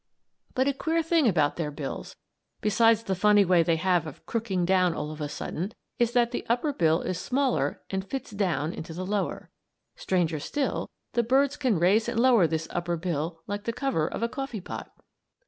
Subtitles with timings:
[0.55, 2.15] But a queer thing about their bills,
[2.59, 6.31] besides the funny way they have of crooking down all of a sudden, is that
[6.31, 9.51] the upper bill is smaller and fits down into the lower.
[9.95, 14.23] Stranger still, the birds can raise and lower this upper bill like the cover of
[14.23, 14.91] a coffee pot.